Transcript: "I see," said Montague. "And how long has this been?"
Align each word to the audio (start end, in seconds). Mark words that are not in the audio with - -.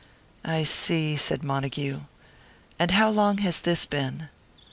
"I 0.43 0.63
see," 0.63 1.15
said 1.15 1.43
Montague. 1.43 1.99
"And 2.79 2.89
how 2.89 3.11
long 3.11 3.37
has 3.37 3.61
this 3.61 3.85
been?" 3.85 4.29